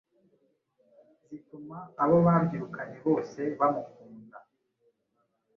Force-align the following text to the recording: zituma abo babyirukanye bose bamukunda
zituma 1.27 1.77
abo 2.03 2.15
babyirukanye 2.25 2.97
bose 3.05 3.39
bamukunda 3.59 4.37